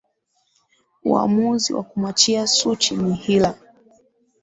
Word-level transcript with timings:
uamuzi 1.03 1.73
wa 1.73 1.83
kumwachia 1.83 2.47
suchi 2.47 2.95
ni 2.97 3.13
hila 3.13 3.55